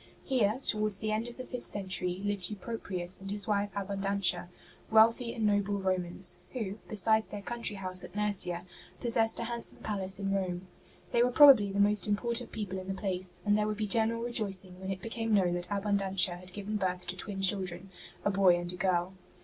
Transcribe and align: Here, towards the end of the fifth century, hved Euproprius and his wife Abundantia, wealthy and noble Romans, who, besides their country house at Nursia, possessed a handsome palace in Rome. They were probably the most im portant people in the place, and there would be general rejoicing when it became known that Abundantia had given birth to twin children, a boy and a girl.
Here, 0.23 0.59
towards 0.65 0.97
the 0.97 1.11
end 1.11 1.27
of 1.27 1.37
the 1.37 1.43
fifth 1.43 1.67
century, 1.67 2.19
hved 2.25 2.49
Euproprius 2.51 3.21
and 3.21 3.29
his 3.29 3.45
wife 3.45 3.69
Abundantia, 3.75 4.49
wealthy 4.89 5.31
and 5.31 5.45
noble 5.45 5.77
Romans, 5.77 6.39
who, 6.53 6.79
besides 6.87 7.29
their 7.29 7.43
country 7.43 7.75
house 7.75 8.03
at 8.03 8.15
Nursia, 8.15 8.65
possessed 8.99 9.39
a 9.39 9.43
handsome 9.43 9.77
palace 9.83 10.17
in 10.19 10.31
Rome. 10.33 10.67
They 11.11 11.21
were 11.21 11.29
probably 11.29 11.71
the 11.71 11.79
most 11.79 12.07
im 12.07 12.15
portant 12.15 12.51
people 12.51 12.79
in 12.79 12.87
the 12.87 12.99
place, 12.99 13.41
and 13.45 13.55
there 13.55 13.67
would 13.67 13.77
be 13.77 13.85
general 13.85 14.23
rejoicing 14.23 14.79
when 14.81 14.89
it 14.89 15.03
became 15.03 15.35
known 15.35 15.53
that 15.53 15.69
Abundantia 15.69 16.35
had 16.35 16.51
given 16.51 16.77
birth 16.77 17.05
to 17.05 17.15
twin 17.15 17.43
children, 17.43 17.91
a 18.25 18.31
boy 18.31 18.57
and 18.57 18.73
a 18.73 18.77
girl. 18.77 19.13